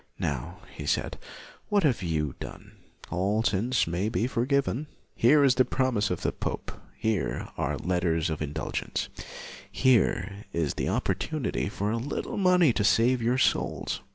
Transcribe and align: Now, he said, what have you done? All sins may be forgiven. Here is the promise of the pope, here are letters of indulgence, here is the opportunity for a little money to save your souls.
Now, 0.17 0.61
he 0.75 0.87
said, 0.87 1.19
what 1.69 1.83
have 1.83 2.01
you 2.01 2.33
done? 2.39 2.71
All 3.11 3.43
sins 3.43 3.85
may 3.85 4.09
be 4.09 4.25
forgiven. 4.25 4.87
Here 5.13 5.43
is 5.43 5.53
the 5.53 5.63
promise 5.63 6.09
of 6.09 6.21
the 6.21 6.31
pope, 6.31 6.71
here 6.97 7.49
are 7.55 7.77
letters 7.77 8.31
of 8.31 8.41
indulgence, 8.41 9.09
here 9.71 10.45
is 10.51 10.73
the 10.73 10.89
opportunity 10.89 11.69
for 11.69 11.91
a 11.91 11.97
little 11.97 12.37
money 12.37 12.73
to 12.73 12.83
save 12.83 13.21
your 13.21 13.37
souls. 13.37 14.01